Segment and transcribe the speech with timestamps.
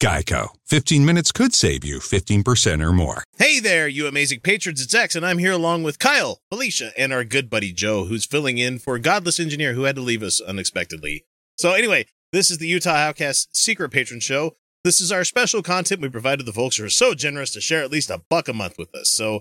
[0.00, 0.50] Geico.
[0.66, 3.24] 15 minutes could save you 15% or more.
[3.36, 4.80] Hey there, you amazing patrons.
[4.80, 8.24] It's X, and I'm here along with Kyle, Felicia, and our good buddy Joe, who's
[8.24, 11.24] filling in for Godless Engineer, who had to leave us unexpectedly.
[11.56, 14.56] So, anyway, this is the Utah Outcast Secret Patron Show.
[14.84, 17.82] This is our special content we provided the folks who are so generous to share
[17.82, 19.10] at least a buck a month with us.
[19.10, 19.40] So,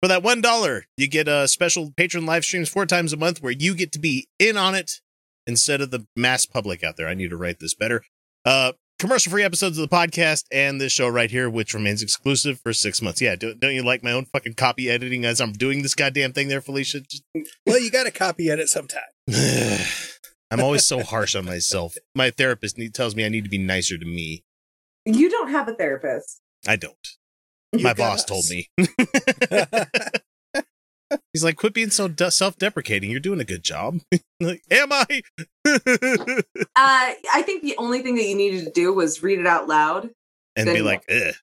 [0.00, 3.42] for that one dollar, you get a special patron live streams four times a month
[3.42, 5.02] where you get to be in on it
[5.46, 7.06] instead of the mass public out there.
[7.06, 8.02] I need to write this better.
[8.46, 12.60] Uh, commercial free episodes of the podcast and this show right here, which remains exclusive
[12.60, 13.20] for six months.
[13.20, 16.32] Yeah, don't, don't you like my own fucking copy editing as I'm doing this goddamn
[16.32, 17.00] thing there, Felicia?
[17.00, 17.24] Just-
[17.66, 19.00] Well, you got to copy edit sometime.
[20.52, 21.94] I'm always so harsh on myself.
[22.14, 24.44] My therapist ne- tells me I need to be nicer to me.
[25.06, 26.40] You don't have a therapist.
[26.68, 26.94] I don't.
[27.72, 28.24] You My boss us.
[28.24, 28.68] told me.
[31.32, 33.10] He's like, quit being so de- self-deprecating.
[33.10, 34.00] You're doing a good job.
[34.40, 35.22] like, am I?
[36.76, 39.68] Uh, I think the only thing that you needed to do was read it out
[39.68, 40.10] loud.
[40.56, 41.34] and be like, Ugh.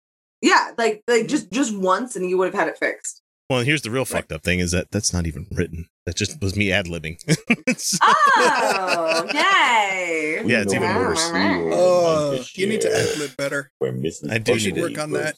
[0.42, 3.22] Yeah, like like just just once, and you would have had it fixed.
[3.50, 5.88] Well, here's the real fucked up thing: is that that's not even written.
[6.06, 7.18] That just was me ad libbing.
[8.02, 10.42] Oh, yay!
[10.46, 11.20] Yeah, it's even worse.
[11.34, 13.72] Oh, you need to ad lib better.
[13.80, 14.32] Where Mrs.
[14.32, 15.36] I do need to- work on that.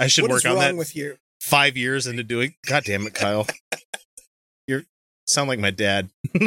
[0.00, 0.76] I should What work is on wrong that.
[0.76, 1.16] with you?
[1.40, 2.54] Five years into doing.
[2.66, 3.46] God damn it, Kyle!
[4.66, 4.84] You
[5.26, 6.10] sound like my dad.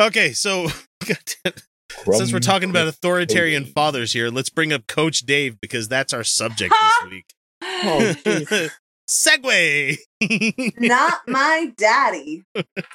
[0.00, 0.68] okay, so
[2.12, 6.24] since we're talking about authoritarian fathers here, let's bring up Coach Dave because that's our
[6.24, 7.34] subject this week.
[7.62, 8.68] Oh.
[9.10, 9.98] Segue.
[10.78, 12.44] Not my daddy.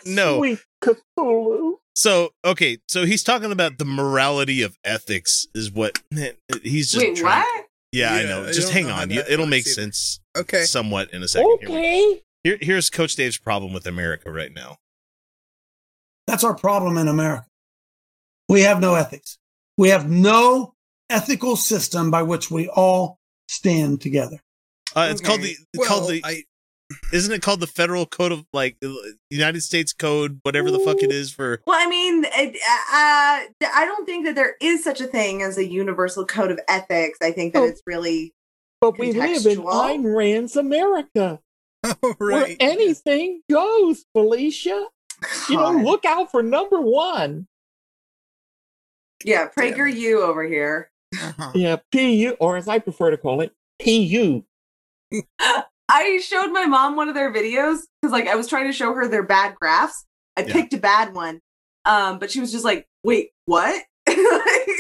[0.06, 0.40] no.
[0.40, 1.74] Sweet Cthulhu.
[1.96, 6.34] So okay, so he's talking about the morality of ethics is what man,
[6.64, 7.65] he's just Wait, trying- what?
[7.96, 8.44] Yeah, I know.
[8.44, 9.10] I Just hang know on.
[9.10, 9.74] You, it'll make either.
[9.74, 10.64] sense Okay.
[10.64, 11.60] somewhat in a second.
[11.64, 12.22] Okay.
[12.44, 14.78] Here, here's Coach Dave's problem with America right now.
[16.28, 17.46] That's our problem in America.
[18.50, 19.38] We have no ethics.
[19.78, 20.74] We have no
[21.10, 24.40] ethical system by which we all stand together.
[24.96, 25.64] Uh, it's called the Okay.
[25.74, 26.44] it's called the I,
[27.12, 28.78] isn't it called the Federal Code of like
[29.30, 33.86] United States Code, whatever the fuck it is for Well, I mean, it, uh, I
[33.86, 37.18] don't think that there is such a thing as a universal code of ethics.
[37.22, 37.66] I think that Oh.
[37.66, 38.34] it's really
[38.82, 39.72] But we live in Contextual.
[39.72, 41.40] Ayn Rand's America,
[41.84, 44.88] oh, where anything goes, Felicia.
[45.50, 47.48] You know, look out for number one.
[49.24, 50.92] yeah, Prager you over here.
[51.20, 51.52] Uh-huh.
[51.56, 54.44] Yeah, PU, or as I prefer to call it, PU.
[55.90, 58.94] I showed my mom one of their videos because, like, I was trying to show
[58.94, 60.06] her their bad graphs.
[60.38, 60.54] I Yeah.
[60.54, 61.42] picked a bad one,
[61.86, 64.72] um, but she was just like, "Wait, what?" I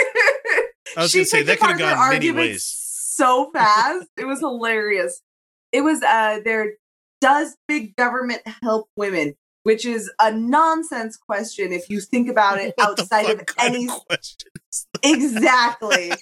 [0.97, 2.65] was she gonna say, that apart their gone many ways.
[2.65, 5.21] So fast, it was hilarious.
[5.71, 6.73] It was uh, their
[7.21, 12.73] "Does big government help women?" Which is a nonsense question if you think about it
[12.77, 14.51] What outside of any question
[15.01, 16.13] exactly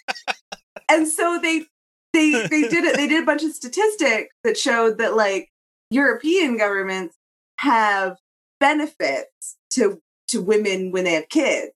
[0.89, 1.65] and so they
[2.13, 5.49] they they did it they did a bunch of statistics that showed that like
[5.89, 7.15] european governments
[7.59, 8.17] have
[8.59, 11.71] benefits to to women when they have kids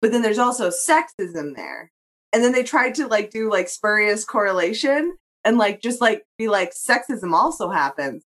[0.00, 1.90] but then there's also sexism there
[2.32, 6.48] and then they tried to like do like spurious correlation and like just like be
[6.48, 8.24] like sexism also happens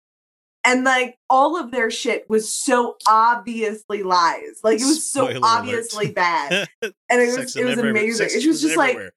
[0.63, 5.37] and like all of their shit was so obviously lies like it was so Spoiler
[5.39, 5.43] alert.
[5.47, 8.01] obviously bad and it was Sexism it was everywhere.
[8.03, 8.27] amazing.
[8.27, 9.11] Sexism It was just like everywhere.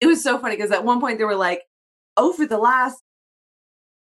[0.00, 1.62] It was so funny because at one point they were like,
[2.16, 3.02] over the last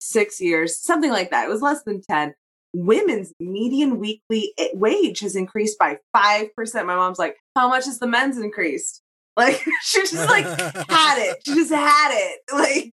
[0.00, 1.46] six years, something like that.
[1.46, 2.34] It was less than ten.
[2.74, 6.86] Women's median weekly wage has increased by five percent.
[6.86, 9.00] My mom's like, "How much has the men's increased?"
[9.36, 11.38] Like she just like had it.
[11.44, 12.40] She just had it.
[12.52, 12.92] Like,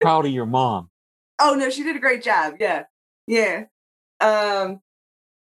[0.00, 0.90] Proud of your mom.
[1.40, 2.54] oh no, she did a great job.
[2.60, 2.84] Yeah,
[3.26, 3.64] yeah.
[4.20, 4.80] Um,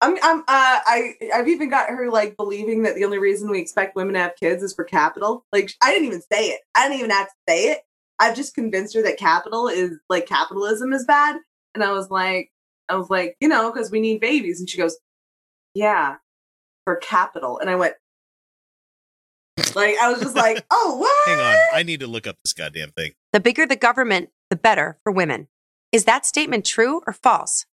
[0.01, 3.59] I'm, I'm, uh, I, I've even got her like believing that the only reason we
[3.59, 5.45] expect women to have kids is for capital.
[5.51, 6.61] Like, I didn't even say it.
[6.75, 7.79] I didn't even have to say it.
[8.19, 11.37] I've just convinced her that capital is like capitalism is bad.
[11.73, 12.51] And I was like,
[12.87, 14.59] I was like, you know, because we need babies.
[14.59, 14.97] And she goes,
[15.73, 16.15] yeah,
[16.85, 17.59] for capital.
[17.59, 17.95] And I went,
[19.75, 21.29] like, I was just like, oh, what?
[21.29, 23.13] Hang on, I need to look up this goddamn thing.
[23.33, 25.47] The bigger the government, the better for women.
[25.91, 27.65] Is that statement true or false?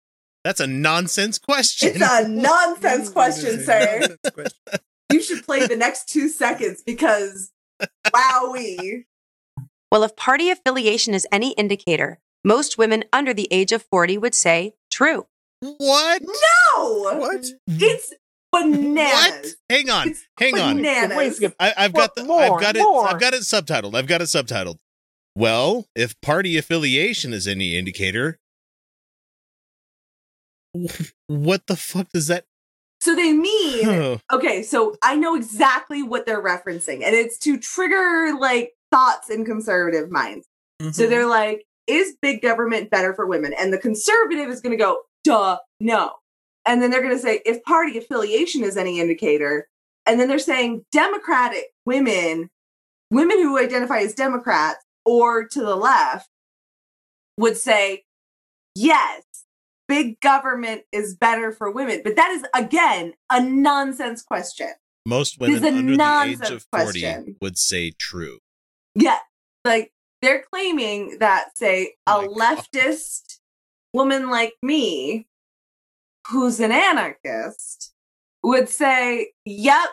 [0.44, 1.90] That's a nonsense question.
[1.90, 4.18] It's a nonsense question, sir.
[5.12, 7.52] You should play the next two seconds because
[8.08, 9.06] Wowie.
[9.92, 14.34] Well, if party affiliation is any indicator, most women under the age of 40 would
[14.34, 15.28] say true.
[15.60, 16.22] What?
[16.24, 17.18] No.
[17.20, 17.46] What?
[17.68, 18.14] It's
[18.52, 19.14] bananas.
[19.14, 19.56] What?
[19.70, 20.08] Hang on.
[20.10, 20.78] It's Hang on.
[20.78, 21.18] bananas.
[21.18, 21.56] Wait, skip.
[21.60, 22.80] I, I've got the, More, I've got it.
[22.82, 23.08] more.
[23.08, 23.94] I've got it subtitled.
[23.96, 24.78] I've got it subtitled.
[25.36, 28.40] Well, if party affiliation is any indicator,
[31.28, 32.46] what the fuck does that?
[33.00, 38.36] So they mean okay, so I know exactly what they're referencing, and it's to trigger
[38.40, 40.48] like thoughts in conservative minds.
[40.80, 41.10] So mm-hmm.
[41.10, 43.54] they're like, is big government better for women?
[43.58, 46.14] And the conservative is going to go, duh, no.
[46.66, 49.68] And then they're going to say, if party affiliation is any indicator,
[50.06, 52.50] and then they're saying Democratic women,
[53.10, 56.30] women who identify as Democrats or to the left,
[57.38, 58.04] would say,
[58.76, 59.24] yes,
[59.92, 62.00] big government is better for women.
[62.04, 64.70] But that is, again, a nonsense question.
[65.06, 67.36] most women under the age of forty question.
[67.42, 68.38] would say true.
[68.96, 69.18] Yeah,
[69.66, 69.92] like
[70.22, 72.66] they're claiming that, say, a Oh my God.
[72.74, 73.40] leftist
[73.94, 75.28] woman like me,
[76.30, 77.94] who's an anarchist,
[78.44, 79.90] would say, "Yep,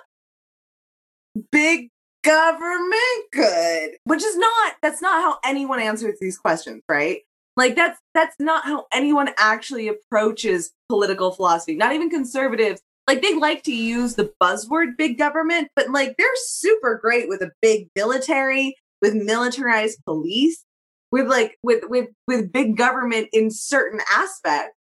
[1.50, 1.88] big
[2.22, 4.74] government good," which is not.
[4.82, 7.22] That's not how anyone answers these questions, right?
[7.58, 11.74] Like that's that's not how anyone actually approaches political philosophy.
[11.74, 12.80] Not even conservatives.
[13.08, 17.42] Like they like to use the buzzword big government, but like they're super great with
[17.42, 20.64] a big military, with militarized police,
[21.10, 24.76] with like with with with big government in certain aspects.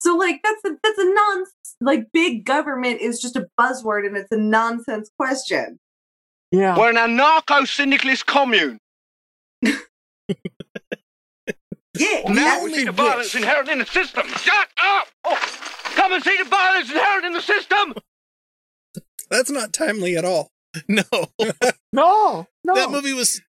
[0.00, 1.44] So like that's a that's a non
[1.82, 5.78] like big government is just a buzzword and it's a nonsense question.
[6.50, 6.78] Yeah.
[6.78, 8.78] We're an anarcho syndicalist commune.
[11.96, 12.96] Yeah, Now we see the wish.
[12.96, 14.26] violence inherent in the system.
[14.28, 15.06] Shut up!
[15.24, 15.38] Oh,
[15.94, 17.94] come and see the violence inherent in the system.
[19.30, 20.50] That's not timely at all.
[20.88, 21.02] No,
[21.92, 22.74] No, no.
[22.74, 23.40] that movie was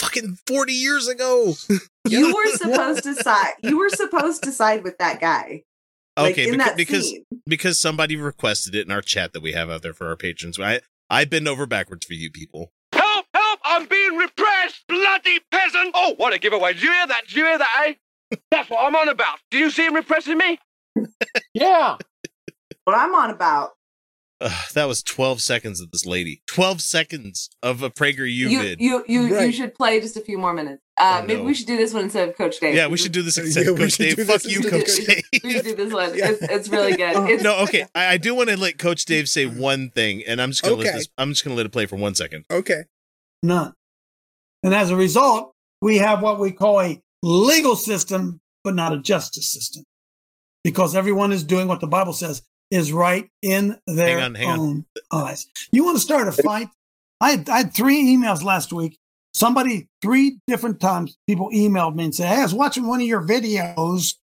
[0.00, 1.54] fucking forty years ago.
[2.08, 3.54] you were supposed to side.
[3.62, 5.64] You were supposed to side with that guy.
[6.16, 7.24] Like okay, in beca- that because scene.
[7.44, 10.60] because somebody requested it in our chat that we have out there for our patrons.
[10.60, 12.70] I I bend over backwards for you people.
[12.92, 13.26] Help!
[13.34, 13.60] Help!
[13.64, 15.40] I'm being repressed, bloody
[15.72, 15.92] peasant!
[15.94, 16.72] Oh, what a giveaway!
[16.74, 17.22] Did you hear that?
[17.26, 18.36] Did you hear that, eh?
[18.50, 19.38] That's what I'm on about.
[19.50, 20.58] Do you see him repressing me?
[21.54, 21.96] Yeah.
[22.84, 23.70] What I'm on about.
[24.40, 26.42] Ugh, that was twelve seconds of this lady.
[26.46, 28.80] Twelve seconds of a PragerU You vid.
[28.80, 29.54] you you, you Right.
[29.54, 30.80] should play just a few more minutes.
[30.98, 31.44] Uh, Oh, maybe no.
[31.46, 32.74] we should do this one instead of Coach Dave.
[32.74, 34.18] yeah, we should do this instead Yeah, of Coach Dave.
[34.26, 35.22] Fuck you, Coach We Dave.
[35.44, 36.16] we should do this one.
[36.16, 36.30] Yeah.
[36.30, 37.16] It's, it's really good.
[37.16, 37.26] Oh.
[37.26, 37.84] It's, No, okay.
[37.94, 40.76] I, I do want to let Coach Dave say one thing, and I'm just gonna
[40.76, 40.96] let Okay.
[40.98, 41.08] this.
[41.18, 42.44] I'm just gonna let it play for one second.
[42.50, 42.84] Okay.
[43.42, 43.74] None.
[44.62, 48.98] And as a result, we have what we call a legal system, but not a
[48.98, 49.84] justice system.
[50.64, 54.48] Because everyone is doing what the Bible says is right in their Hang on, hang
[54.48, 54.58] on.
[54.60, 55.46] own eyes.
[55.72, 56.68] You want to start a fight?
[57.20, 58.98] I had, I had three emails last week.
[59.32, 63.06] Somebody, three different times, people emailed me and said, Hey, I was watching one of
[63.06, 64.14] your videos.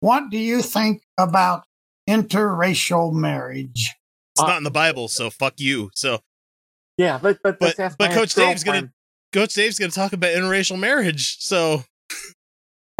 [0.00, 1.64] What do you think about
[2.08, 3.94] interracial marriage?
[4.34, 5.90] It's Uh, not in the Bible, so fuck you.
[5.94, 6.20] So
[6.96, 8.90] Yeah, but but But- but Coach Dave's gonna- ex-girlfriend.
[9.32, 11.36] Coach Dave's gonna talk about interracial marriage.
[11.40, 11.84] So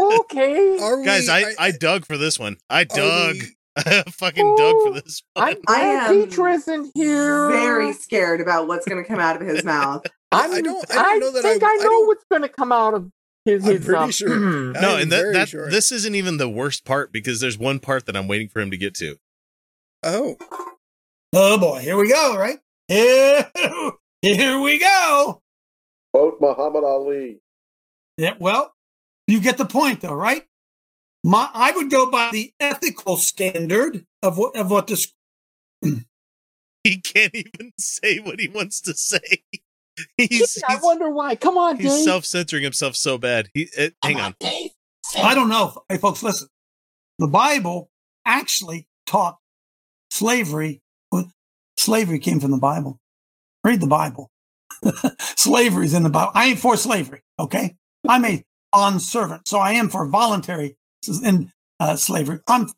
[0.01, 0.77] Okay.
[0.81, 2.57] Are guys, we, I I dug for this one.
[2.69, 3.35] I dug.
[3.35, 5.47] we- I fucking dug for this one.
[5.49, 7.49] I'm I glad am Petra isn't here.
[7.49, 10.05] very scared about what's going to come out of his mouth.
[10.31, 12.41] I'm, I don't- I don't know that think I- I, I know don't- what's going
[12.41, 13.09] to come out of
[13.45, 13.63] his.
[13.65, 14.37] I'm his pretty um, sure.
[14.73, 15.69] no, and that that sure.
[15.69, 18.69] this isn't even the worst part because there's one part that I'm waiting for him
[18.71, 19.17] to get to.
[20.03, 20.35] Oh,
[21.33, 22.57] Oh boy, here we go, right?
[22.87, 23.49] Here,
[24.21, 25.41] here we go.
[26.13, 27.41] Quote Muhammad Ali.
[28.17, 28.73] Yeah, well,
[29.27, 30.43] you get the point though, right?
[31.23, 35.13] My, I would go by the ethical standard of what of what this.
[36.85, 39.43] He can't even say what he wants to say.
[40.17, 41.35] He's I he's, wonder why.
[41.35, 42.05] Come on, he's Dave.
[42.05, 43.49] self-censoring himself so bad.
[43.53, 44.35] He uh, hang on.
[44.39, 44.71] Dave.
[45.21, 45.83] I don't know.
[45.89, 46.47] Hey, folks, listen.
[47.19, 47.89] The Bible
[48.25, 49.39] actually taught
[50.09, 50.81] slavery.
[51.77, 52.99] Slavery came from the Bible.
[53.63, 54.31] Read the Bible.
[55.19, 56.31] Slavery's in the Bible.
[56.35, 57.21] I ain't for slavery.
[57.39, 57.75] Okay,
[58.07, 60.77] I'm a bond servant, so I am for voluntary
[61.23, 62.39] in uh, slavery.
[62.47, 62.67] I'm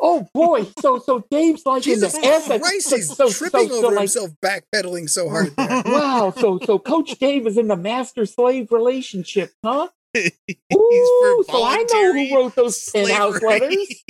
[0.00, 0.66] Oh boy.
[0.80, 2.68] So so Dave's like Jesus in the ethics.
[2.68, 2.94] Christ!
[2.94, 5.54] He's so, tripping so, over so, like, himself, backpedaling so hard.
[5.56, 5.82] There.
[5.86, 6.32] Wow.
[6.36, 9.88] So so Coach Dave is in the master slave relationship, huh?
[10.12, 10.30] He's
[10.74, 13.68] Ooh, for so I know who wrote those penthouse slavery.
[13.68, 14.04] letters.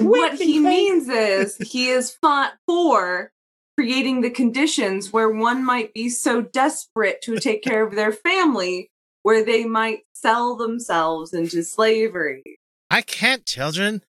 [0.00, 3.32] what he means is he is fought for
[3.76, 8.90] creating the conditions where one might be so desperate to take care of their family
[9.22, 12.42] where they might sell themselves into slavery.
[12.90, 14.02] I can't, children.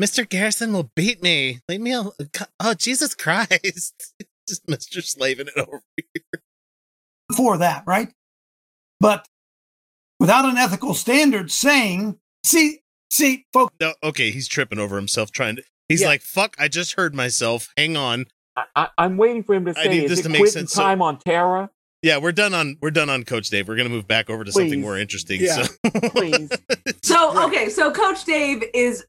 [0.00, 0.28] Mr.
[0.28, 1.60] Garrison will beat me.
[1.68, 2.12] Leave me alone.
[2.20, 4.14] Uh, oh, Jesus Christ.
[4.48, 5.02] Just Mr.
[5.04, 5.82] Slaving it over.
[5.96, 6.40] Here.
[7.36, 8.08] For that, right?
[9.00, 9.26] But
[10.18, 15.56] without an ethical standard saying, see, see, folks, No, okay, he's tripping over himself trying
[15.56, 15.62] to.
[15.88, 16.08] He's Yeah.
[16.08, 16.54] like, "Fuck!
[16.58, 17.68] I just heard myself.
[17.76, 18.26] Hang on."
[18.58, 20.28] I, I, I'm waiting for him to say, I say, need "Is this it to
[20.28, 21.70] make quitting sense, so- time on Terra?"
[22.02, 23.66] Yeah, we're done on we're done on Coach Dave.
[23.66, 25.40] We're gonna move back over to something more interesting.
[25.40, 25.64] Yeah.
[25.64, 26.50] So Please.
[27.02, 29.04] So okay, so Coach Dave is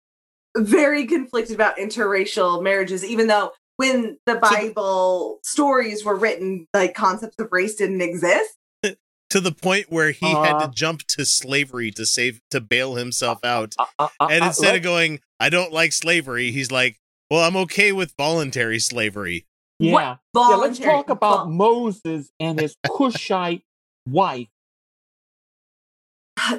[0.57, 7.35] very conflicted about interracial marriages, even though when the Bible stories were written, like concepts
[7.39, 8.55] of race didn't exist.
[9.29, 10.71] to the point where he had to Uh.
[10.71, 13.75] jump to slavery to save to bail himself out.
[13.77, 16.99] Uh, uh, uh, And uh, instead of going, I don't like slavery, he's like,
[17.29, 19.45] Well, I'm okay with voluntary slavery.
[19.79, 20.19] yeah, What
[20.49, 23.63] yeah, let's talk about vol- Moses and his Cushite
[24.07, 24.47] wife.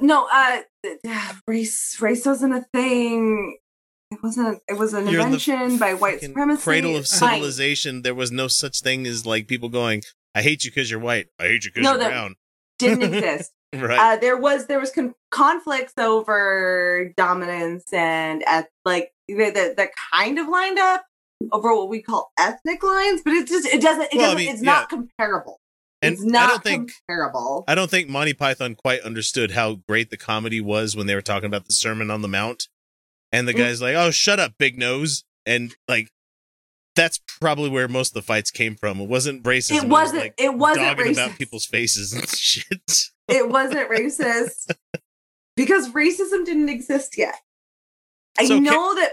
[0.00, 0.61] No, uh,
[1.47, 3.57] race race wasn't a thing.
[4.11, 4.61] It wasn't.
[4.69, 6.62] It was an You're invention by white fucking supremacy.
[6.62, 7.31] Cradle of Fine.
[7.31, 8.03] civilization.
[8.03, 10.03] There was no such thing as like people going,
[10.35, 11.29] I hate you because you're white.
[11.39, 12.35] I hate you because No, you're brown.
[12.79, 13.53] Didn't exist.
[13.73, 13.99] Right.
[13.99, 20.39] Uh, there was there was con- conflicts over dominance and at like that that kind
[20.39, 21.05] of lined up
[21.53, 24.53] over what we call ethnic lines, but it just it doesn't it Well, doesn't mean,
[24.53, 24.73] it's yeah.
[24.73, 25.59] not comparable.
[26.03, 27.65] and it's not I don't think comparable.
[27.69, 31.23] I don't think Monty Python quite understood how great the comedy was when they were
[31.23, 32.69] talking about the Sermon on the Mount.
[33.33, 33.59] And the Mm.
[33.59, 36.11] guy's like, "Oh, shut up, big nose!" And like,
[36.97, 39.01] that's probably where most of the fights came from.
[39.01, 39.77] It wasn't racism.
[39.77, 43.05] It was, wasn't- like, it wasn't dogging about people's faces and shit.
[43.29, 44.75] it wasn't racist
[45.57, 47.37] because racism didn't exist yet.
[48.39, 49.13] I So know that it,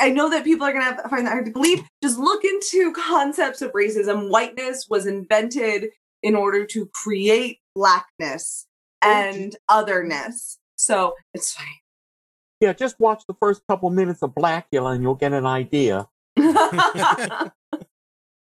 [0.00, 1.82] I know that people are gonna have, find that hard to believe.
[2.02, 4.30] Just look into concepts of racism.
[4.30, 5.90] Whiteness was invented
[6.22, 8.66] in order to create blackness
[9.02, 10.58] and otherness.
[10.76, 11.66] So it's fine.
[12.60, 16.08] Yeah, just watch the first couple minutes of Blacula and you'll get an idea.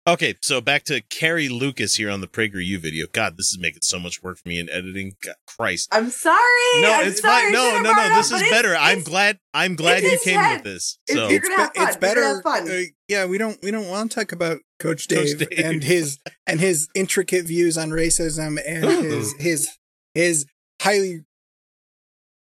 [0.05, 3.07] Okay, so back to Carrie Lukas here on the PragerU video.
[3.13, 5.13] God, this is making so much work for me in editing.
[5.23, 5.87] God, Christ.
[5.93, 6.81] I'm sorry.
[6.81, 7.43] No, I'm it's sorry.
[7.43, 7.53] fine.
[7.53, 8.09] No, no, no.
[8.15, 8.75] This but is better.
[8.77, 9.39] I'm glad.
[9.53, 10.55] I'm glad you came head.
[10.57, 10.99] with this.
[11.07, 11.87] It's- So you're have be- fun.
[11.87, 12.23] it's You're better.
[12.35, 12.69] have fun.
[12.69, 15.59] uh, yeah, we don't we don't want to talk about Coach Coach Dave, Dave.
[15.65, 19.69] and his and his intricate views on racism and his his
[20.13, 20.45] his
[20.81, 21.21] highly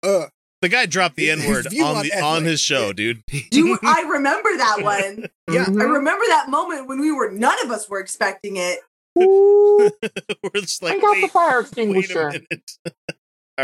[0.04, 0.26] uh
[0.62, 3.22] the guy dropped the N word on on the on his show, dude.
[3.50, 5.26] Do I remember that one?
[5.50, 5.66] Yeah.
[5.68, 8.80] I remember that moment when we were none of us were expecting it.
[9.18, 9.90] Ooh,
[10.44, 12.28] We're just like, I got the fire extinguisher.
[12.30, 12.70] minute.
[12.86, 12.92] All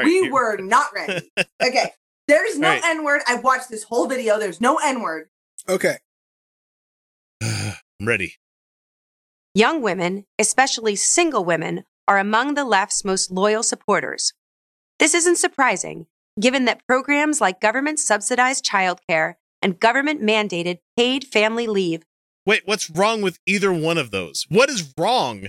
[0.01, 1.31] right, we here- were not ready.
[1.63, 1.91] Okay.
[2.27, 2.85] There's no All right.
[2.85, 3.21] N word.
[3.29, 4.39] I've watched this whole video.
[4.39, 5.29] There's no N word.
[5.69, 5.99] okay.
[7.43, 8.35] I'm ready.
[9.55, 14.33] Young women, especially single women, are among the left's most loyal supporters.
[14.99, 16.07] This isn't surprising,
[16.41, 22.03] given that programs like government subsidized childcare and government mandated paid family leave
[22.47, 24.45] Wait, what's wrong with either one of those?
[24.51, 25.49] What is wrong?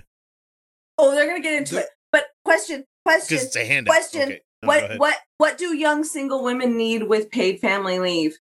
[0.97, 1.87] Oh, they're gonna get into The- it.
[2.09, 3.93] But question, question, Because it's a handout.
[3.93, 4.21] question.
[4.21, 4.41] Okay.
[4.61, 8.37] No, what what what do young single women need with paid family leave?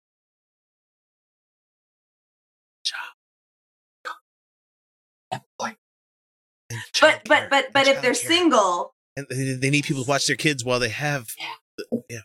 [7.01, 8.17] But but but but if they're Childcare.
[8.17, 11.29] single, and they they need people to watch their kids while they have.
[11.77, 12.21] the- Yeah.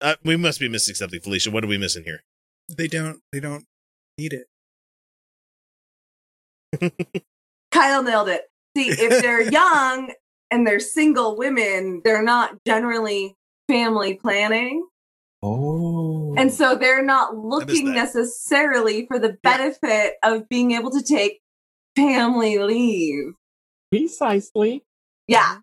[0.00, 1.50] Uh, we must be missing something, Felicia.
[1.50, 2.22] What are we missing here?
[2.68, 3.64] They don't they don't
[4.16, 4.46] need it.
[7.70, 8.42] Kyle nailed it.
[8.76, 10.12] See, if they're young
[10.50, 13.34] and they're single women, they're not generally
[13.68, 14.86] family planning.
[15.42, 16.34] Oh.
[16.36, 21.40] And so they're not looking necessarily for the benefit of being able to take
[21.96, 23.34] family leave.
[23.90, 24.84] Precisely.
[25.26, 25.58] Yeah.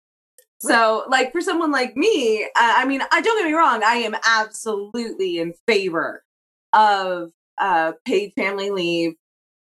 [0.67, 3.95] So, like for someone like me, I, I mean, I don't get me wrong, I
[3.98, 6.24] am absolutely in favor
[6.74, 9.13] of uh, paid family leave,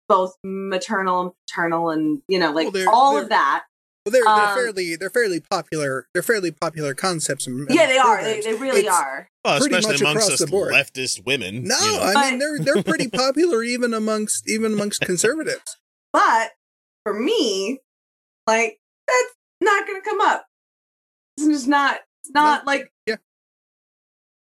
[0.08, 3.64] both maternal and paternal, and you know, like Well, all of that.
[4.06, 6.06] Well, they're Um, they're fairly they're fairly popular.
[6.14, 7.46] They're fairly popular concepts.
[7.46, 8.22] And, and Yeah, they are.
[8.22, 9.28] They, they really It's- are.
[9.44, 10.72] Well, especially amongst us the board.
[10.72, 11.64] leftist women.
[11.64, 12.02] No, you know.
[12.02, 15.76] I But- mean they're they're pretty popular even amongst even amongst conservatives.
[16.12, 16.50] But
[17.04, 17.80] for me,
[18.46, 20.46] like that's not going to come up.
[21.36, 22.00] It's just not.
[22.22, 22.90] It's not like.
[23.06, 23.16] yeah.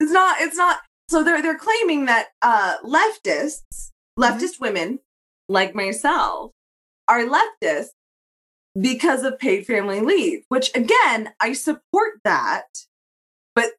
[0.01, 0.41] It's not.
[0.41, 0.81] It's not.
[1.09, 5.01] So they're they're claiming that uh leftists, leftist women
[5.49, 6.53] like myself,
[7.09, 7.91] are leftists
[8.79, 10.45] because of paid family leave.
[10.49, 12.65] Which again, I support that,
[13.55, 13.71] but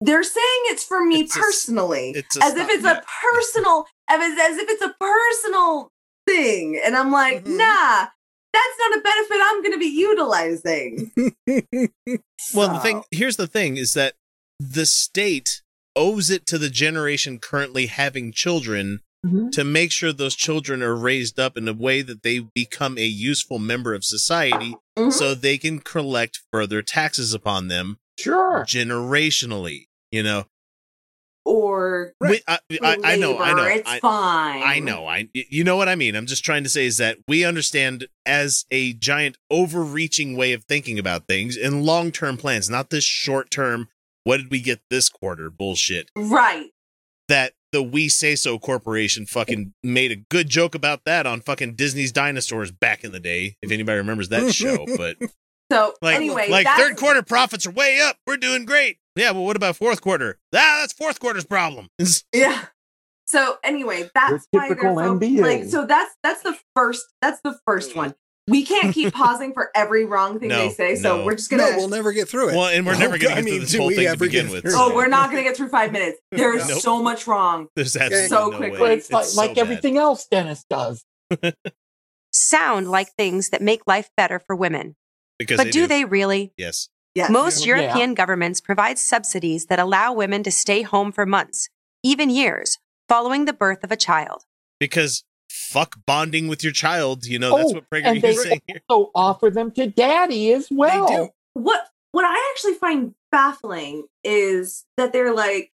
[0.00, 3.86] they're saying it's for me It's a personally, it's a as if it's a personal,
[4.08, 5.88] as, as if it's a personal
[6.26, 6.80] thing.
[6.84, 7.56] And I'm like, Mhm.
[7.56, 8.08] nah,
[8.56, 11.12] that's not a benefit I'm going to be utilizing.
[12.54, 14.14] Well, the thing here's the thing is that
[14.60, 15.62] the state
[15.96, 19.50] owes it to the generation currently having children Mhm.
[19.52, 23.04] to make sure those children are raised up in a way that they become a
[23.06, 25.12] useful member of society Mhm.
[25.12, 28.64] so they can collect further taxes upon them Sure.
[28.68, 29.86] generationally.
[30.12, 30.46] You know,
[31.46, 34.62] or we, I, I, I know, I know, It's I, fine.
[34.62, 36.16] I know, I you know what I mean.
[36.16, 40.64] I'm just trying to say is that we understand as a giant overreaching way of
[40.64, 43.88] thinking about things in long term plans, not this short term.
[44.24, 45.48] What did we get this quarter?
[45.50, 46.10] Bullshit.
[46.16, 46.70] Right.
[47.28, 51.74] That the We Say So Corporation fucking made a good joke about that on fucking
[51.74, 53.56] Disney's Dinosaurs back in the day.
[53.62, 55.16] If anybody remembers that show, but
[55.70, 58.16] So like, anyway, like third quarter profits are way up.
[58.26, 58.98] We're doing great.
[59.16, 60.38] Yeah, well, what about fourth quarter?
[60.54, 61.88] Ah, that's fourth quarter's problem.
[62.32, 62.66] Yeah.
[63.28, 65.40] So anyway, that's Your why they're typical fo- MBA.
[65.40, 68.14] like so that's that's the first that's the first one.
[68.46, 71.24] We can't keep pausing for every wrong thing No, they say, so no.
[71.24, 72.54] we're just gonna No, we'll never get through it.
[72.54, 74.48] Well, and we're never gonna I get through mean, this whole thing to ever begin
[74.50, 76.20] with, Oh, we're not gonna get through five minutes.
[76.30, 76.78] There is Nope.
[76.80, 77.66] so much wrong.
[77.74, 78.70] There's absolutely So no quickly.
[78.70, 78.78] way.
[78.78, 79.58] But it's like, so like bad.
[79.62, 81.04] everything else Dennis does.
[82.32, 84.94] Sound like things that make life better for women.
[85.38, 85.86] Because but they do, do.
[85.88, 86.52] they really?
[86.56, 86.88] Yes.
[87.16, 87.30] Yes.
[87.30, 87.76] Most Yeah.
[87.78, 91.68] European governments provide subsidies that allow women to stay home for months,
[92.02, 94.44] even years, following the birth of a child.
[94.78, 97.24] Because fuck bonding with your child.
[97.24, 98.80] You know, that's Oh, what Prager and they is saying here.
[98.90, 101.08] also offer them to daddy as well.
[101.08, 101.28] do.
[101.54, 105.72] what what I actually find baffling is that they're like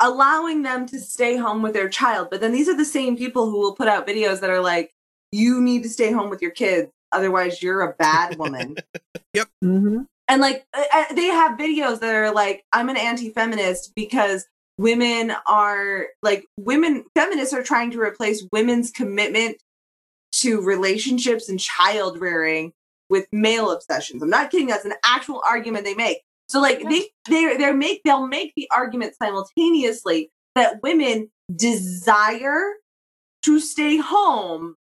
[0.00, 3.50] allowing them to stay home with their child, but then these are the same people
[3.50, 4.92] who will put out videos that are like,
[5.30, 8.76] "You need to stay home with your kids, otherwise you're a bad woman."
[9.64, 10.06] Mhm.
[10.28, 14.46] and like uh, uh, they have videos that are like, "I'm an anti-feminist because."
[14.78, 19.58] Women are like women, feminists are trying to replace women's commitment
[20.36, 22.72] to relationships and child rearing
[23.10, 24.22] with male obsessions.
[24.22, 24.68] I'm not kidding.
[24.68, 26.22] That's an actual argument they make.
[26.48, 32.74] So like they they they make they'll make the argument simultaneously that women desire
[33.42, 34.76] to stay home,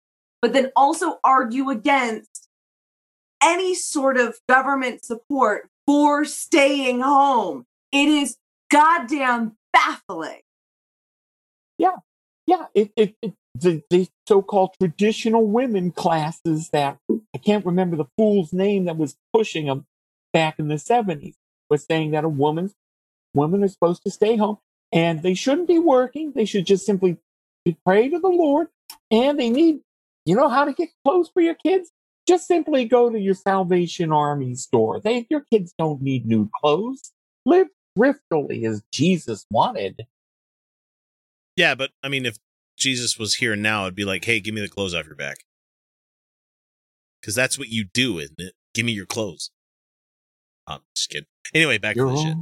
[0.43, 2.49] but then also argue against
[3.43, 7.67] any sort of government support for staying home.
[7.93, 8.37] It is
[8.71, 10.41] goddamn baffling.
[12.47, 18.07] Yeah, it, it, it the, the so-called traditional women classes that I can't remember the
[18.17, 19.87] fool's name that was pushing them
[20.33, 21.35] back in the seventies
[21.69, 22.75] was saying that a woman's
[23.35, 24.59] women are supposed to stay home
[24.93, 26.33] and they shouldn't be working.
[26.37, 27.17] They should just simply
[27.85, 28.69] pray to the Lord
[29.11, 29.81] and they need,
[30.27, 31.91] you know, how to get clothes for your kids.
[32.29, 35.01] Just simply go to your Salvation Army store.
[35.01, 37.13] They, your kids don't need new clothes.
[37.47, 40.03] Live thriftily as Jesus wanted.
[41.57, 42.37] Yeah, but I mean, if
[42.77, 45.39] Jesus was here now, it'd be like, hey, give me the clothes off your back.
[47.21, 48.55] Because that's what you do, isn't it?
[48.75, 49.51] Give me your clothes.
[50.67, 51.27] I'm just kidding.
[51.55, 52.37] Anyway, back to You're the shit.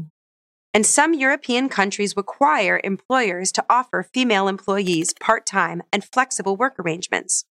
[0.73, 6.75] And some European countries require employers to offer female employees part time and flexible work
[6.81, 7.45] arrangements.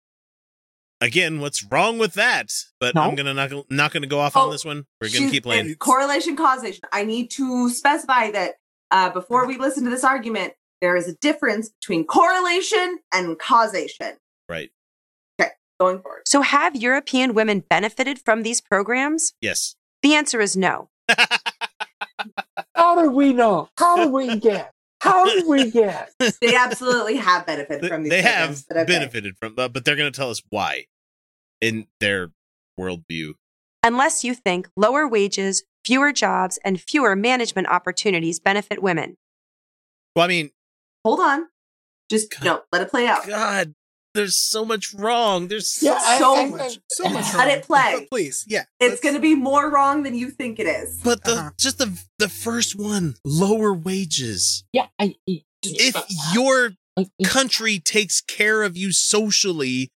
[1.01, 2.51] Again, what's wrong with that?
[2.79, 3.01] But No.
[3.01, 4.85] I'm gonna not not gonna go off on Oh, this one.
[5.01, 5.75] We're gonna keep playing.
[5.75, 6.81] correlation causation.
[6.93, 8.55] I need to specify that
[8.91, 14.17] uh, before we listen to this argument, there is a difference between correlation and causation.
[14.47, 14.69] Right.
[15.41, 19.33] Okay, going forward, So, have European women benefited from these programs?
[19.41, 19.75] Yes.
[20.03, 20.89] The answer is no.
[22.75, 23.69] How do we know?
[23.77, 24.71] How do we get?
[24.99, 26.11] How do we get?
[26.41, 28.11] they absolutely have benefited from these.
[28.11, 30.85] they have that benefited from, but but they're gonna tell us why
[31.61, 32.31] in their
[32.79, 33.33] worldview.
[33.83, 39.17] Unless you think lower wages, fewer jobs, and fewer management opportunities benefit women.
[40.15, 40.51] Well, I mean,
[41.03, 41.47] Hold on,
[42.11, 43.25] just no, let it play out.
[43.25, 43.73] God,
[44.13, 45.47] there's so much wrong.
[45.47, 46.77] There's Yeah, I- so I- much.
[46.91, 47.25] so much.
[47.33, 47.57] Let wrong.
[47.57, 47.95] it play.
[48.01, 48.65] But please, yeah.
[48.79, 50.99] It's going to be more wrong than you think it is.
[51.03, 51.49] But the Uh-huh.
[51.57, 54.63] just the the first one, lower wages.
[54.73, 55.95] Yeah, I, I- If
[56.35, 59.89] your I- country takes care of you socially,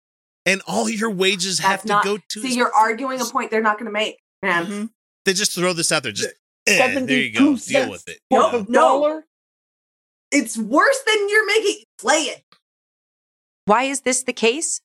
[0.45, 2.03] and all your wages have That's to not.
[2.03, 4.65] go to, see, you're arguing a point they're not going to make, man.
[4.65, 4.89] Mhm.
[5.25, 6.11] they just throw this out there.
[6.11, 6.29] Just
[6.67, 7.45] eh, there you 72 go.
[7.45, 8.19] Deal cents with it.
[8.29, 8.69] for Nope.
[8.69, 8.79] No.
[8.79, 9.25] dollar?
[10.31, 11.83] It's worse than you're making.
[11.99, 12.43] Play it.
[13.65, 14.81] Why is this the case?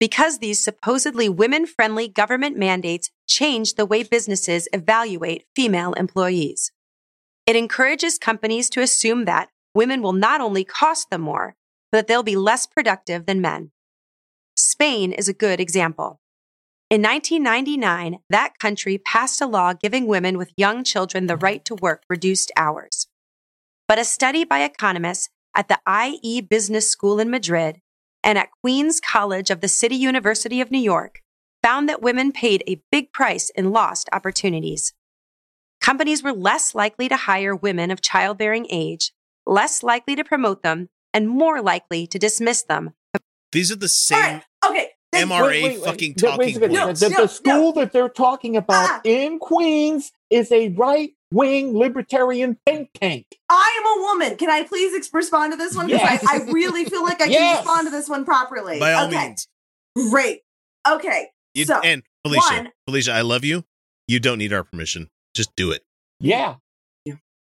[0.00, 6.70] Because these supposedly women friendly government mandates change the way businesses evaluate female employees.
[7.46, 11.56] It encourages companies to assume that women will not only cost them more,
[11.90, 13.70] but that they'll be less productive than men.
[14.68, 16.20] Spain is a good example.
[16.90, 21.74] In 1999, that country passed a law giving women with young children the right to
[21.74, 23.08] work reduced hours.
[23.86, 27.80] But a study by economists at the IE Business School in Madrid
[28.22, 31.22] and at Queens College of the City University of New York
[31.62, 34.92] found that women paid a big price in lost opportunities.
[35.80, 39.12] Companies were less likely to hire women of childbearing age,
[39.46, 42.92] less likely to promote them, and more likely to dismiss them.
[43.52, 44.28] These are the same right.
[44.28, 44.32] Okay.
[44.34, 44.42] then-
[45.26, 45.84] MRA Wait, wait, wait.
[45.84, 46.70] fucking The- wait a talking second.
[46.84, 47.00] points.
[47.00, 49.00] The, the No, school that they're talking about Ah.
[49.04, 53.26] in Queens is a right wing libertarian think tank.
[53.50, 54.36] I am a woman.
[54.36, 55.86] Can I please ex- respond to this one?
[55.86, 56.24] Because Yes.
[56.26, 58.78] I, I really feel like I can respond to this one properly.
[58.78, 59.28] By all okay.
[59.28, 59.46] means.
[60.10, 60.40] Great.
[60.88, 61.28] Okay.
[61.54, 63.64] You, so, and Felicia, one- Felicia, I love you.
[64.06, 65.10] You don't need our permission.
[65.34, 65.82] Just do it.
[66.20, 66.56] Yeah.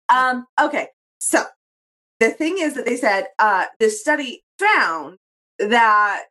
[0.09, 0.89] Um, okay.
[1.21, 1.43] So
[2.21, 5.17] the thing is that they said uh this study found
[5.59, 6.25] that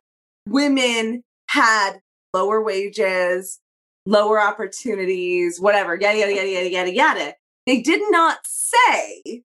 [0.48, 1.22] women
[1.52, 2.00] had
[2.32, 3.60] lower wages,
[4.06, 7.34] lower opportunities, whatever, yada yada yada yada yada yada.
[7.66, 9.42] They did not say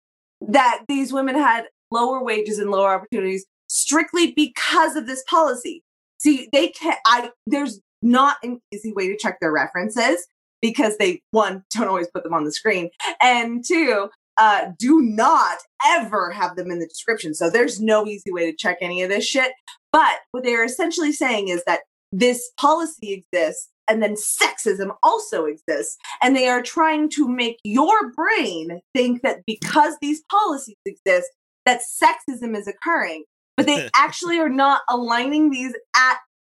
[0.48, 5.82] that these women had lower wages and lower opportunities strictly because of this policy.
[6.20, 10.26] See, they can't, I there's not an easy way to check their references
[10.60, 15.58] because they one don't always put them on the screen and two uh, do not
[15.86, 17.34] ever have them in the description.
[17.34, 19.52] So there's no easy way to check any of this shit.
[19.92, 21.80] But what they're essentially saying is that
[22.12, 25.96] this policy exists and then sexism also exists.
[26.22, 31.28] And they are trying to make your brain think that because these policies exist,
[31.66, 33.24] that sexism is occurring.
[33.56, 36.18] But they actually are not aligning these at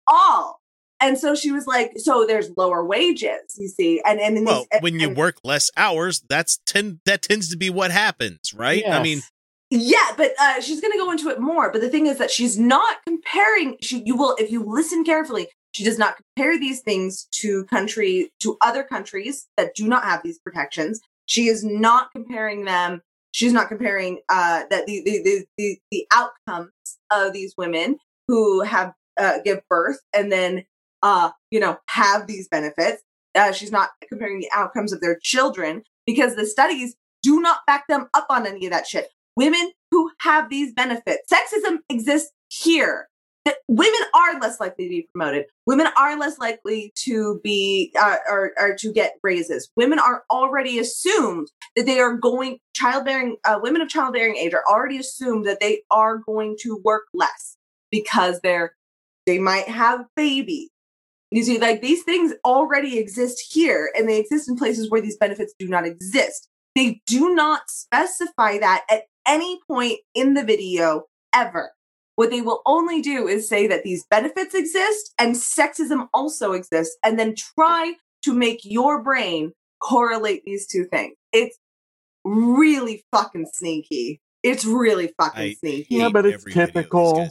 [0.08, 0.58] all.
[1.00, 4.58] And so she was like, so there's lower wages, you see, and and in Well,
[4.60, 7.00] these, and- when you and- work less hours, that's ten.
[7.06, 8.84] That tends to be what happens, right?
[8.88, 9.22] I mean,
[9.74, 11.72] Yeah, but uh, she's going to go into it more.
[11.72, 13.78] But the thing is that she's not comparing.
[13.80, 18.30] She, you will, if you listen carefully, she does not compare these things to country
[18.40, 21.00] to other countries that do not have these protections.
[21.24, 23.00] She is not comparing them.
[23.32, 26.72] She's not comparing uh, that the the, the the outcomes
[27.10, 27.96] of these women
[28.28, 30.66] who have uh, give birth and then
[31.02, 33.02] uh, you know have these benefits.
[33.34, 37.86] Uh, she's not comparing the outcomes of their children because the studies do not back
[37.88, 41.32] them up on any of that shit women who have these benefits.
[41.32, 43.08] Sexism exists here.
[43.44, 45.46] That women are less likely to be promoted.
[45.66, 49.68] Women are less likely to be uh, or, or to get raises.
[49.76, 53.38] Women are already assumed that they are going childbearing.
[53.44, 57.56] Uh, women of childbearing age are already assumed that they are going to work less
[57.90, 58.76] because they're
[59.26, 60.70] they might have babies.
[61.32, 65.16] You see, like these things already exist here, and they exist in places where these
[65.16, 66.48] benefits do not exist.
[66.76, 71.04] They do not specify that at any point in the video
[71.34, 71.72] ever.
[72.16, 76.96] What they will only do is say that these benefits exist and sexism also exists,
[77.02, 81.16] and then try to make your brain correlate these two things.
[81.32, 81.58] It's
[82.24, 84.20] really fucking sneaky.
[84.42, 85.96] It's really fucking I sneaky.
[85.96, 87.28] Yeah, but it's every video these typical.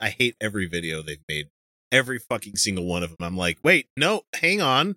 [0.00, 1.48] I hate every video they've made.
[1.92, 3.18] Every fucking single one of them.
[3.20, 4.96] I'm like, wait, no, hang on,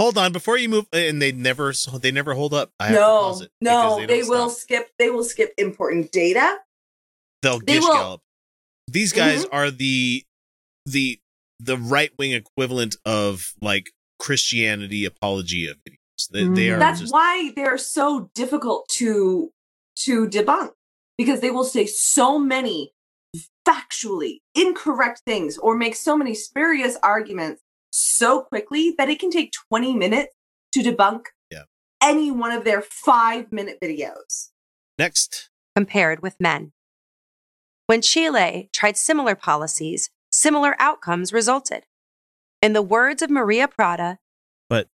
[0.00, 0.86] hold on, before you move.
[0.92, 2.72] And they never, they never hold up.
[2.80, 4.90] I have to no, pause it no, don't they, will skip.
[4.98, 6.58] They will skip important data.
[7.42, 8.20] They'll they gish will- gallop.
[8.90, 9.48] These guys Mhm.
[9.52, 10.24] are the
[10.86, 11.20] the
[11.60, 16.28] the right wing equivalent of like Christianity apologia videos.
[16.30, 19.52] They, they are That's just why they're so difficult to
[19.96, 20.72] to debunk
[21.18, 22.92] because they will say so many
[23.68, 27.60] factually incorrect things or make so many spurious arguments
[27.98, 30.34] so quickly that it can take 20 minutes
[30.72, 31.64] to debunk Yeah.
[32.02, 34.50] any one of their 5 minute videos.
[34.98, 35.50] next.
[35.76, 36.72] compared with men.
[37.86, 41.84] When Chile tried similar policies, similar outcomes resulted.
[42.60, 44.18] In the words of Maria Prada,
[44.68, 44.88] But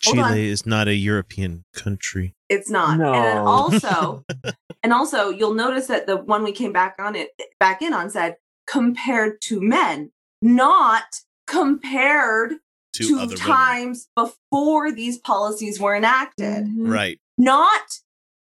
[0.00, 2.34] Chile is not a European country.
[2.48, 2.98] It's not.
[2.98, 3.14] No.
[3.14, 4.24] And also
[4.82, 7.30] and also you'll notice that the one we came back on it
[7.60, 10.10] back in on said compared to men,
[10.42, 11.04] not
[11.46, 12.54] compared
[12.94, 16.66] To, to other times before these policies were enacted.
[16.66, 16.90] women.
[16.90, 17.20] Right.
[17.38, 17.82] Not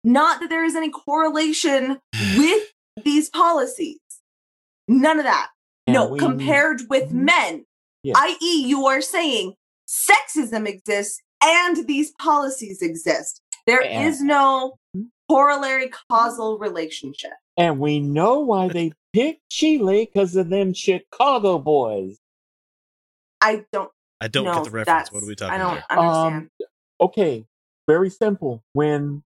[0.04, 1.98] not that there is any correlation
[2.36, 2.72] with
[3.04, 3.98] these policies.
[4.88, 5.48] None of that.
[5.86, 7.24] And no, we- compared with mm-hmm.
[7.24, 7.64] men.
[8.02, 8.14] Yeah.
[8.16, 9.54] I.e., you are saying
[9.88, 13.40] sexism exists and these policies exist.
[13.66, 15.06] There is And- no mm-hmm.
[15.30, 17.32] corollary causal relationship.
[17.56, 22.18] And we know why they picked Chile because of them Chicago boys.
[23.42, 25.12] I don't I don't know get the reference.
[25.12, 25.90] What are we talking I don't about?
[25.90, 26.50] understand.
[26.60, 26.68] Um,
[27.00, 27.44] okay,
[27.88, 28.62] very simple.
[28.72, 29.22] When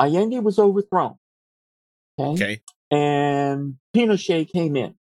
[0.00, 1.16] Allende was overthrown,
[2.18, 2.60] okay, Okay.
[2.90, 4.94] and Pinochet came in.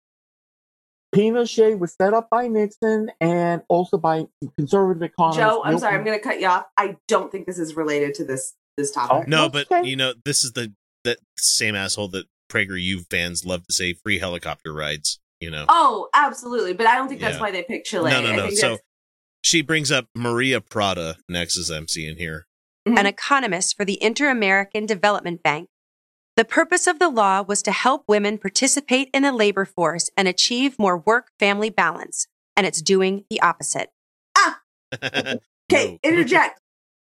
[1.15, 4.27] Pinochet was set up by Nixon and also by
[4.59, 5.39] conservative economists.
[5.39, 6.67] Joe, I'm sorry, I'm going to cut you off.
[6.77, 9.27] I don't think this is related to this this topic.
[9.27, 9.89] No, That's but okay.
[9.89, 10.73] you know, this is the
[11.05, 15.19] that same asshole that PragerU fans love to say free helicopter rides.
[15.41, 15.67] You know.
[15.69, 16.73] Oh, absolutely.
[16.75, 17.41] But I don't think that's Yeah.
[17.41, 18.11] why they picked Chile.
[18.11, 18.51] no, no, I no.
[18.51, 18.81] So that's-
[19.43, 22.47] she brings up Maria Prada next as I'm seeing here.
[22.87, 25.69] an economist for the Inter American Development Bank,
[26.37, 30.27] The purpose of the law was to help women participate in the labor force and
[30.29, 33.91] achieve more work family balance, and it's doing the opposite.
[34.37, 34.61] Ah!
[35.03, 35.39] Okay,
[35.71, 35.99] No.
[36.11, 36.61] interject.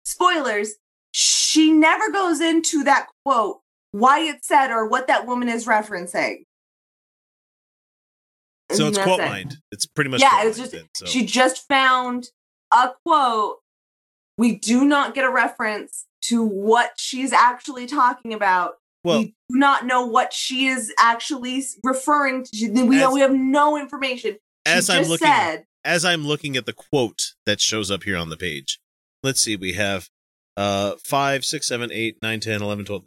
[0.04, 0.74] Spoilers.
[1.12, 3.60] She never goes into that quote,
[3.92, 6.44] why it said or what that woman is referencing.
[8.74, 9.54] So it's quote it.
[9.70, 11.06] It's pretty much Yeah, it's just so.
[11.06, 12.28] she just found
[12.72, 13.58] a quote.
[14.38, 18.74] We do not get a reference to what she's actually talking about.
[19.04, 22.70] well, we do not know what she is actually referring to.
[22.86, 24.36] We, As- we have no information.
[24.66, 28.16] She as I'm looking said, as I'm looking at the quote that shows up here
[28.16, 28.78] on the page,
[29.22, 30.08] let's see, we have
[30.56, 33.04] uh 5, 6, 7, 8, 9, 10, 11, 12,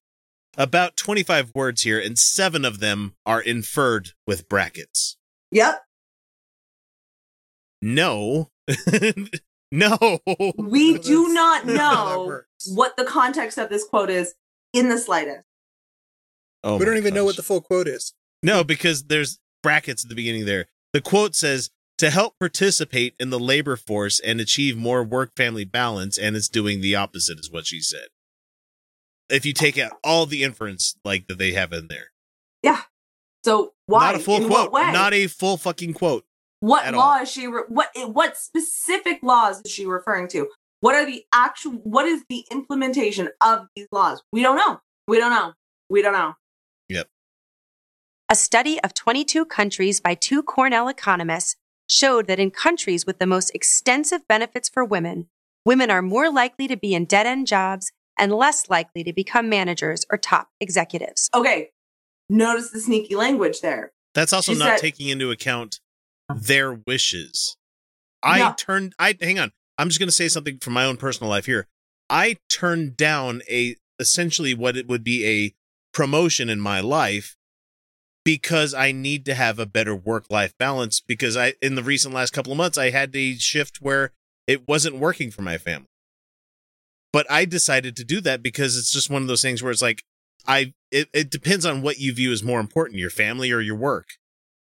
[0.58, 5.16] about 25 words here, and seven of them are inferred with brackets.
[5.52, 5.82] "Yep,
[7.82, 8.50] No.
[9.72, 10.20] no.
[10.58, 12.42] we do not know
[12.74, 14.34] what the context of this quote is
[14.74, 15.44] in the slightest."
[16.64, 18.14] Oh we don't my even know what the full quote is.
[18.42, 20.66] No, because there's brackets at the beginning there.
[20.94, 25.64] The quote says to help participate in the labor force and achieve more work family
[25.64, 28.08] balance, and it's doing the opposite, is what she said.
[29.30, 32.12] If you take out all the inference like that they have in there.
[33.46, 34.12] So why?
[34.12, 34.72] Not a full in quote.
[34.72, 34.92] What way?
[34.92, 36.26] Not a full fucking quote.
[36.62, 37.22] what law all.
[37.22, 37.46] is she?
[37.46, 40.48] Re- what what specific laws is she referring to?
[40.80, 41.74] What are the actual?
[41.84, 44.24] What is the implementation of these laws?
[44.32, 44.80] We don't know.
[45.08, 45.54] We don't know.
[45.92, 46.34] We don't know.
[46.90, 47.08] Yep.
[48.30, 51.56] A study of 22 countries by two Cornell economists
[51.88, 55.28] showed that in countries with the most extensive benefits for women,
[55.64, 59.48] women are more likely to be in dead end jobs and less likely to become
[59.50, 61.30] managers or top executives.
[61.36, 61.70] Okay.
[62.30, 63.94] Notice the sneaky language there.
[64.14, 65.80] That's also She not said- taking into account
[66.34, 67.58] their wishes.
[68.24, 68.56] I No.
[68.58, 69.52] turned I hang on.
[69.78, 71.68] I'm just gonna say something from my own personal life here.
[72.10, 75.54] I turned down a essentially what it would be a
[75.94, 77.36] promotion in my life
[78.24, 82.14] because I need to have a better work life balance because I in the recent
[82.14, 84.12] last couple of months I had a shift where
[84.48, 85.88] it wasn't working for my family.
[87.14, 89.82] But I decided to do that because it's just one of those things where it's
[89.82, 90.04] like
[90.48, 93.76] I it, it depends on what you view as more important, your family or your
[93.76, 94.08] work.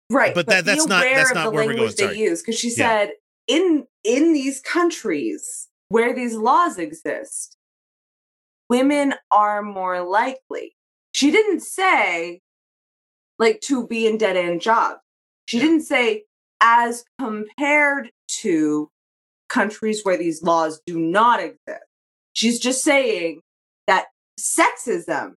[0.10, 0.34] Right.
[0.34, 2.20] But that- be that's not- that's not where we're going, they sorry.
[2.20, 2.76] use because she Yeah.
[2.76, 3.12] said
[3.48, 7.58] in in these countries where these laws exist,
[8.70, 10.76] women are more likely.
[11.13, 12.41] She didn't say
[13.39, 15.00] like to be in dead end jobs.
[15.48, 16.26] She didn't say
[16.62, 18.89] as compared to
[19.50, 21.84] countries where these laws do not exist.
[22.34, 23.41] She's just saying
[23.88, 24.08] that
[24.39, 25.34] sexism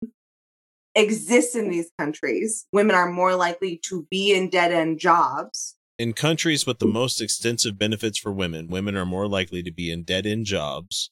[0.95, 2.67] exists in these countries.
[2.73, 5.77] Women are more likely to be in dead end jobs.
[5.99, 9.91] In countries with the most extensive benefits for women, women are more likely to be
[9.91, 11.11] in dead end jobs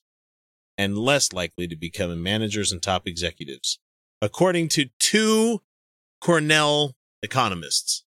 [0.77, 3.79] and less likely to become managers and top executives,
[4.21, 5.61] according to two
[6.19, 8.03] Cornell economists.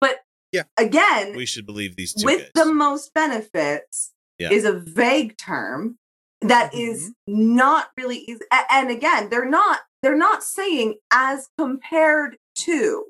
[0.00, 0.64] But Yeah.
[0.76, 2.50] again, We should believe these two with guys.
[2.54, 4.50] the most benefits Yeah.
[4.50, 5.98] is a vague term
[6.40, 7.54] that is mm-hmm.
[7.56, 8.40] not really easy.
[8.70, 13.04] And again, they're not they're not saying as compared to,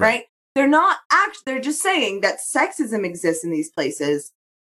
[0.00, 0.24] right?
[0.54, 4.32] They're not actually they're just saying that sexism exists in these places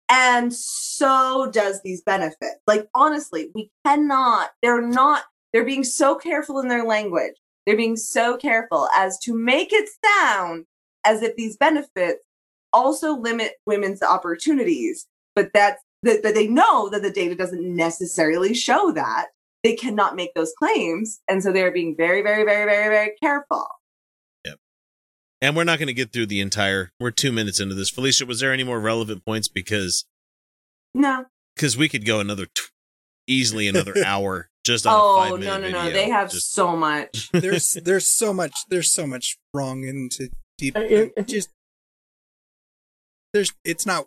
[0.09, 2.61] and so does these benefits.
[2.67, 7.35] Like honestly, we cannot they're not they're being so careful in their language.
[7.67, 10.67] They're being so careful as to make it sound
[11.05, 12.25] as if these benefits
[12.73, 18.55] also limit women's opportunities, but that's that, that they know that the data doesn't necessarily
[18.55, 19.27] show that.
[19.67, 23.67] They cannot make those claims, and so they're being very, very, very, very, very careful.
[24.45, 24.59] Yep.
[25.43, 26.93] And we're not going to get through the entire.
[27.01, 27.91] We're two minutes into this.
[27.91, 29.49] Felicia, was there any more relevant points?
[29.49, 30.05] Because
[30.95, 31.25] No,
[31.57, 32.63] because we could go another t-
[33.27, 35.93] easily another hour just on a oh five no, minute no, no, video.
[36.01, 37.29] they have Just- so much.
[37.33, 41.49] There's there's so much there's so much wrong into deep Uh, it- it- just
[43.33, 44.07] there's it's not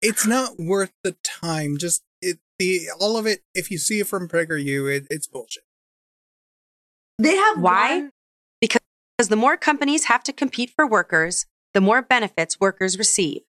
[0.00, 1.76] it's not worth the time.
[1.78, 3.40] Just it the all of it.
[3.54, 5.64] If you see it from PragerU, it, it's bullshit.
[7.18, 7.98] They have Why?
[7.98, 8.10] one-
[8.60, 13.42] Because the more companies have to compete for workers, the more benefits workers receive.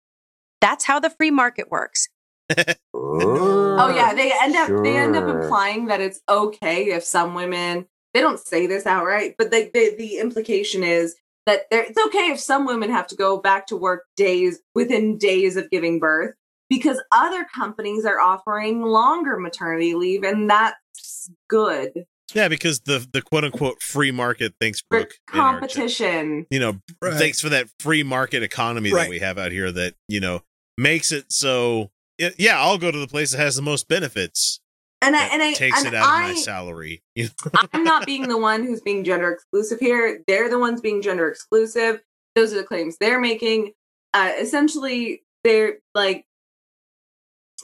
[0.62, 2.08] That's how the free market works.
[2.96, 7.88] Oh yeah, they end up they end up implying that it's okay if some women
[8.14, 11.16] they don't say this outright, but they, they the implication is
[11.48, 15.18] that there it's okay if some women have to go back to work days within
[15.18, 16.36] days of giving birth
[16.78, 23.22] because other companies are offering longer maternity leave and that's good yeah, because the the
[23.22, 24.54] quote unquote free market.
[24.60, 25.14] Thanks, for Brooke.
[25.34, 26.48] in competition.
[26.50, 27.14] you know, Right.
[27.14, 30.42] thanks for that free market economy that we have out here that, you know,
[30.78, 34.60] makes it so y- yeah, I'll go to the place that has the most benefits.
[35.02, 37.04] And I and I takes and it out I, of my salary.
[37.16, 37.60] You know?
[37.74, 40.24] I'm not being the one who's being gender exclusive here.
[40.28, 42.02] They're the ones being gender exclusive.
[42.36, 43.74] Those are the claims they're making.
[44.14, 46.26] Uh, essentially, they're like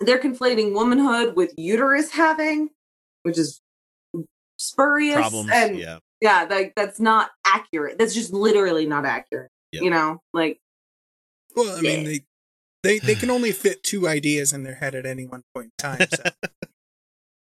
[0.02, 2.70] they're conflating womanhood with uterus having,
[3.24, 3.62] which is
[4.58, 5.50] spurious Problems.
[5.54, 6.00] and yeah.
[6.22, 7.98] yeah, like that's not accurate.
[7.98, 9.52] That's just literally not accurate.
[9.72, 9.82] Yeah.
[9.82, 10.60] You know, like
[11.56, 12.20] Well, I mean, they,
[12.84, 15.98] they they can only fit two ideas in their head at any one point in
[15.98, 16.08] time.
[16.14, 16.24] So.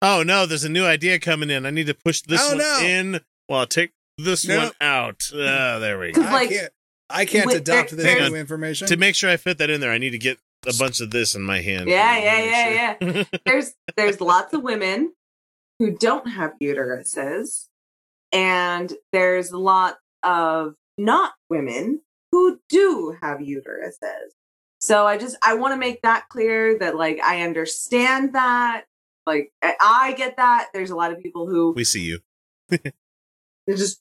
[0.03, 1.65] Oh no, there's a new idea coming in.
[1.65, 2.79] I need to push this Oh, one no.
[2.83, 3.21] in.
[3.49, 4.59] Well, take this No.
[4.65, 5.31] one out.
[5.33, 6.21] Ah, there we go.
[6.21, 6.73] Because, I can't,
[7.09, 8.87] I can't adopt there- this new information.
[8.89, 11.11] To make sure I fit that in there, I need to get a bunch of
[11.11, 11.89] this in my hand.
[11.89, 13.11] yeah, yeah, yeah, sure.
[13.11, 13.25] yeah.
[13.45, 15.13] there's there's lots of women
[15.79, 17.67] who don't have uteruses
[18.33, 22.01] and there's lots of not women
[22.33, 24.31] who do have uteruses
[24.81, 28.85] so i just i want to make that clear that like i understand that
[29.27, 32.21] like i get that there's a lot of people who we see you.
[32.69, 34.01] they're just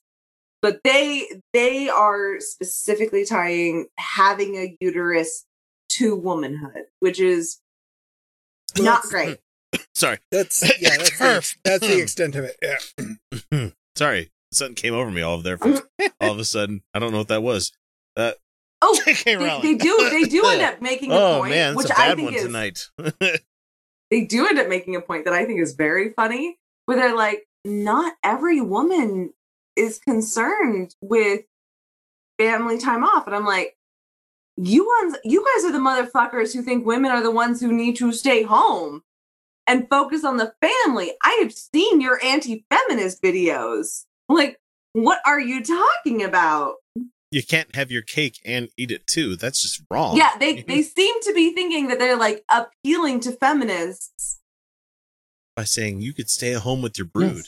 [0.62, 5.44] but they they are specifically tying having a uterus
[5.96, 7.60] to womanhood which is
[8.76, 9.38] Well, not great
[9.94, 10.18] Sorry.
[10.30, 12.56] That's yeah, that's the, that's the extent of it.
[12.62, 13.70] Yeah.
[13.96, 14.30] Sorry.
[14.52, 15.58] Something came over me all of there.
[15.58, 15.82] For,
[16.20, 16.82] all of a sudden.
[16.94, 17.72] I don't know what that was.
[18.16, 18.32] Uh,
[18.86, 20.10] Oh, they, they do.
[20.10, 22.26] They do end up making a oh point, man, which it's a I bad think
[22.26, 22.90] one is tonight.
[24.10, 27.16] they do end up making a point that I think is very funny, where they're
[27.16, 29.32] like, not every woman
[29.74, 31.44] is concerned with
[32.36, 33.74] family time off, and I'm like,
[34.56, 37.96] you ones, you guys are the motherfuckers who think women are the ones who need
[37.96, 39.02] to stay home
[39.66, 41.12] and focus on the family.
[41.22, 44.04] I have seen your anti-feminist videos.
[44.28, 44.58] Like,
[44.92, 46.74] what are you talking about?
[47.30, 49.34] you can't have your cake and eat it too.
[49.34, 50.16] That's just wrong.
[50.16, 54.38] Yeah, they they seem to be thinking that they're like appealing to feminists.
[55.56, 57.46] by saying you could stay at home with your brood.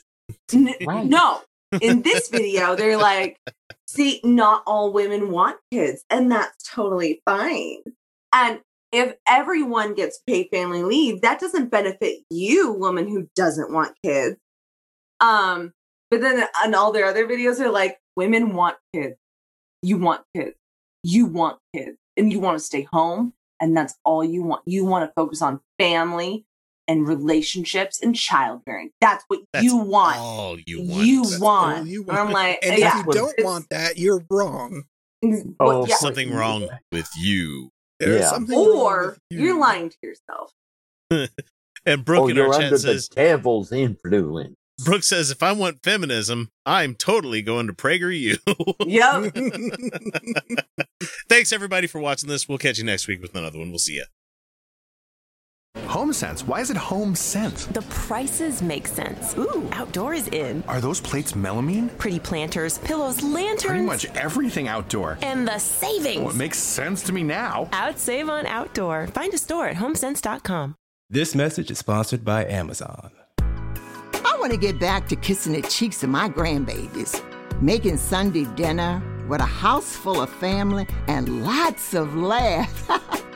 [0.52, 1.06] N- Right.
[1.06, 1.42] No,
[1.80, 3.38] in this video, they're like,
[3.86, 7.78] see, not all women want kids, and that's totally fine.
[8.32, 8.60] And
[8.92, 14.36] if everyone gets paid family leave, that doesn't benefit you, woman who doesn't want kids.
[15.20, 15.72] Um,
[16.10, 19.16] but then on all their other videos, they're like, women want kids.
[19.82, 20.56] You want kids.
[21.02, 21.96] You want kids.
[22.16, 23.32] And you want to stay home.
[23.60, 24.62] And that's all you want.
[24.66, 26.44] You want to focus on family
[26.88, 28.90] and relationships and childbearing.
[29.00, 30.16] That's what That's you want.
[30.18, 31.06] all you want.
[31.06, 31.78] You want.
[31.78, 33.00] all you And I'm like, And yeah.
[33.00, 34.84] if you don't want that, you're wrong.
[35.24, 35.96] Mm, well, Oh, yeah.
[35.96, 37.70] Something wrong with you.
[37.98, 38.28] There's Yeah.
[38.30, 39.40] something wrong Or with you.
[39.40, 40.52] you're lying to yourself.
[41.88, 44.56] And Brooke oh, in our chat says the devil's influence.
[44.84, 48.38] Brooke says if I want feminism, I'm totally going to PragerU.
[48.84, 50.66] Yep.
[51.28, 52.48] Thanks everybody for watching this.
[52.48, 53.70] We'll catch you next week with another one.
[53.70, 54.04] We'll see you.
[55.84, 56.46] HomeSense.
[56.46, 57.72] Why is it HomeSense?
[57.72, 59.36] The prices make sense.
[59.36, 60.62] Ooh, outdoor is in.
[60.68, 61.96] Are those plates melamine?
[61.98, 63.64] Pretty planters, pillows, lanterns.
[63.64, 65.18] Pretty much everything outdoor.
[65.22, 66.20] And the savings.
[66.20, 67.68] Well, it makes sense to me now.
[67.72, 69.06] Out save on outdoor.
[69.08, 70.74] Find a store at homesense.com.
[71.10, 73.12] This message is sponsored by Amazon.
[73.38, 77.22] I want to get back to kissing the cheeks of my grandbabies,
[77.62, 82.88] making Sunday dinner with a house full of family and lots of laughs.